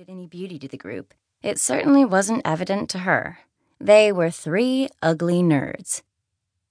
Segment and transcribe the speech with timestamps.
[0.00, 1.12] contributed any beauty to the group,
[1.42, 3.38] it certainly wasn't evident to her.
[3.78, 6.02] They were three ugly nerds.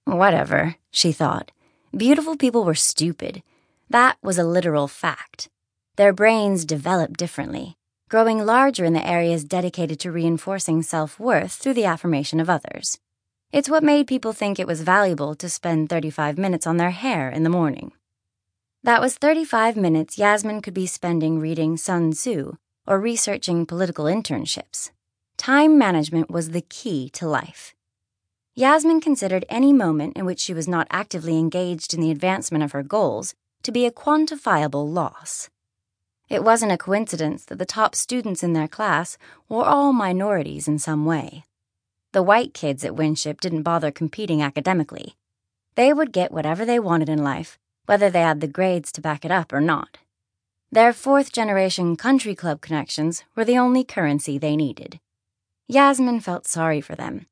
[0.04, 1.52] Whatever, she thought.
[1.96, 3.42] Beautiful people were stupid.
[3.88, 5.48] That was a literal fact.
[5.96, 7.76] Their brains developed differently,
[8.08, 12.98] growing larger in the areas dedicated to reinforcing self worth through the affirmation of others.
[13.52, 17.30] It's what made people think it was valuable to spend 35 minutes on their hair
[17.30, 17.92] in the morning.
[18.82, 22.56] That was 35 minutes Yasmin could be spending reading Sun Tzu
[22.90, 24.90] or researching political internships.
[25.36, 27.72] Time management was the key to life.
[28.56, 32.72] Yasmin considered any moment in which she was not actively engaged in the advancement of
[32.72, 33.32] her goals
[33.62, 35.48] to be a quantifiable loss.
[36.28, 39.16] It wasn't a coincidence that the top students in their class
[39.48, 41.44] were all minorities in some way.
[42.12, 45.14] The white kids at Winship didn't bother competing academically.
[45.76, 49.24] They would get whatever they wanted in life, whether they had the grades to back
[49.24, 49.98] it up or not.
[50.72, 55.00] Their fourth generation country club connections were the only currency they needed.
[55.66, 57.26] Yasmin felt sorry for them.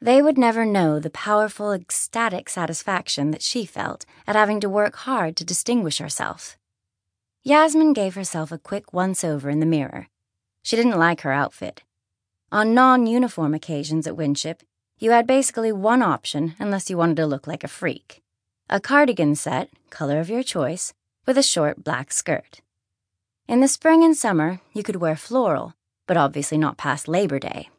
[0.00, 4.94] They would never know the powerful, ecstatic satisfaction that she felt at having to work
[4.98, 6.56] hard to distinguish herself.
[7.42, 10.06] Yasmin gave herself a quick once over in the mirror.
[10.62, 11.82] She didn't like her outfit.
[12.52, 14.62] On non uniform occasions at Winship,
[14.98, 18.22] you had basically one option unless you wanted to look like a freak
[18.70, 20.92] a cardigan set, color of your choice,
[21.24, 22.60] with a short black skirt.
[23.48, 25.74] In the spring and summer, you could wear floral,
[26.08, 27.70] but obviously not past Labor Day.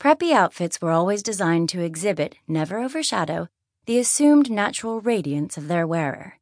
[0.00, 3.48] Preppy outfits were always designed to exhibit, never overshadow,
[3.86, 6.38] the assumed natural radiance of their wearer.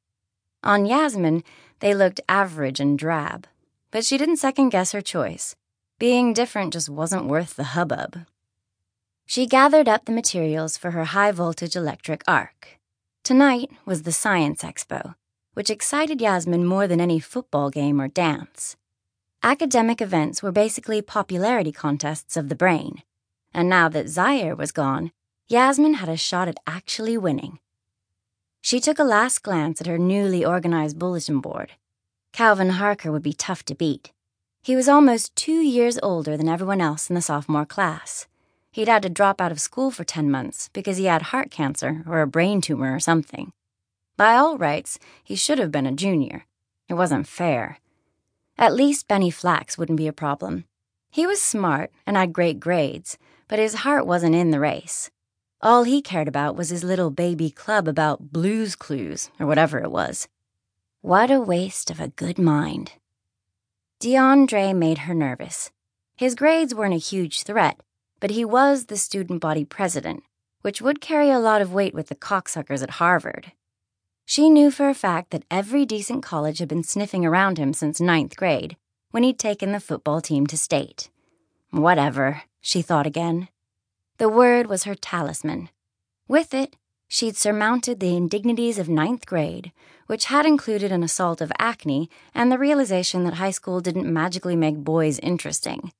[0.64, 1.44] On Yasmin,
[1.80, 3.46] they looked average and drab,
[3.90, 5.54] but she didn't second guess her choice.
[5.98, 8.24] Being different just wasn't worth the hubbub.
[9.26, 12.78] She gathered up the materials for her high voltage electric arc.
[13.22, 15.14] Tonight was the Science Expo,
[15.56, 18.76] which excited Yasmin more than any football game or dance.
[19.42, 23.02] Academic events were basically popularity contests of the brain,
[23.54, 25.12] and now that Zaire was gone,
[25.48, 27.58] Yasmin had a shot at actually winning.
[28.60, 31.72] She took a last glance at her newly organized bulletin board.
[32.34, 34.12] Calvin Harker would be tough to beat.
[34.62, 38.26] He was almost two years older than everyone else in the sophomore class.
[38.72, 42.04] He'd had to drop out of school for 10 months because he had heart cancer
[42.06, 43.52] or a brain tumor or something.
[44.16, 46.46] By all rights, he should have been a junior.
[46.88, 47.78] It wasn't fair.
[48.56, 50.64] At least Benny Flax wouldn't be a problem.
[51.10, 53.18] He was smart and had great grades,
[53.48, 55.10] but his heart wasn't in the race.
[55.60, 59.90] All he cared about was his little baby club about blues clues, or whatever it
[59.90, 60.28] was.
[61.00, 62.92] What a waste of a good mind.
[64.00, 65.70] DeAndre made her nervous.
[66.16, 67.80] His grades weren't a huge threat,
[68.20, 70.22] but he was the student body president,
[70.62, 73.52] which would carry a lot of weight with the cocksuckers at Harvard.
[74.28, 78.00] She knew for a fact that every decent college had been sniffing around him since
[78.00, 78.76] ninth grade,
[79.12, 81.10] when he'd taken the football team to state.
[81.70, 83.48] Whatever, she thought again.
[84.18, 85.68] The word was her talisman.
[86.26, 86.74] With it,
[87.06, 89.70] she'd surmounted the indignities of ninth grade,
[90.08, 94.56] which had included an assault of acne and the realization that high school didn't magically
[94.56, 95.92] make boys interesting.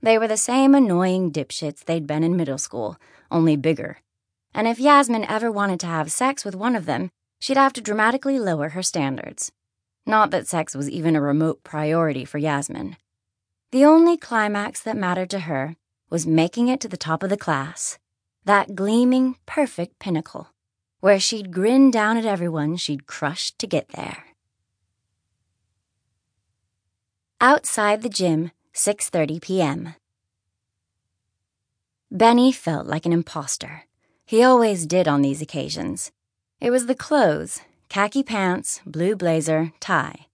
[0.00, 2.98] They were the same annoying dipshits they'd been in middle school,
[3.32, 3.98] only bigger.
[4.54, 7.10] And if Yasmin ever wanted to have sex with one of them,
[7.44, 9.52] she'd have to dramatically lower her standards.
[10.06, 12.96] Not that sex was even a remote priority for Yasmin.
[13.70, 15.76] The only climax that mattered to her
[16.08, 17.98] was making it to the top of the class,
[18.46, 20.48] that gleaming, perfect pinnacle
[21.00, 24.24] where she'd grin down at everyone she'd crushed to get there.
[27.42, 29.94] Outside the gym, 6:30 p.m.
[32.10, 33.84] Benny felt like an impostor.
[34.24, 36.10] He always did on these occasions.
[36.60, 40.26] It was the clothes, khaki pants, blue blazer, tie.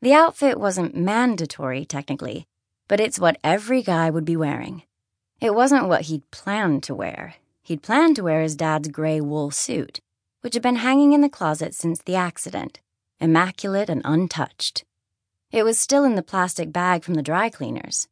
[0.00, 2.46] The outfit wasn't mandatory technically,
[2.88, 4.82] but it's what every guy would be wearing.
[5.40, 7.36] It wasn't what he'd planned to wear.
[7.62, 10.00] He'd planned to wear his dad's gray wool suit,
[10.42, 12.80] which had been hanging in the closet since the accident,
[13.18, 14.84] immaculate and untouched.
[15.50, 18.08] It was still in the plastic bag from the dry cleaners.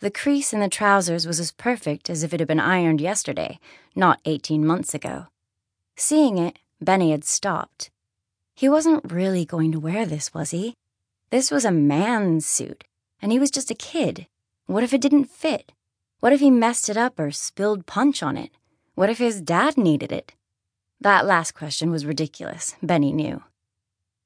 [0.00, 3.58] The crease in the trousers was as perfect as if it had been ironed yesterday,
[3.94, 5.26] not 18 months ago.
[5.94, 7.90] Seeing it, Benny had stopped.
[8.54, 10.74] He wasn't really going to wear this, was he?
[11.30, 12.84] This was a man's suit,
[13.22, 14.26] and he was just a kid.
[14.66, 15.72] What if it didn't fit?
[16.20, 18.50] What if he messed it up or spilled punch on it?
[18.94, 20.34] What if his dad needed it?
[21.00, 23.42] That last question was ridiculous, Benny knew.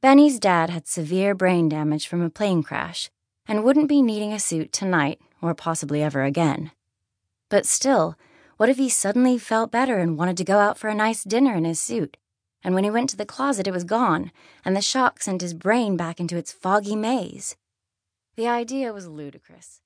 [0.01, 3.11] Benny's dad had severe brain damage from a plane crash
[3.47, 6.73] and wouldn't be needing a suit tonight or possibly ever again.
[7.49, 8.17] But still,
[8.57, 11.55] what if he suddenly felt better and wanted to go out for a nice dinner
[11.55, 12.17] in his suit?
[12.65, 14.33] And when he went to the closet, it was gone,
[14.65, 17.57] and the shock sent his brain back into its foggy maze.
[18.37, 19.83] The idea was ludicrous.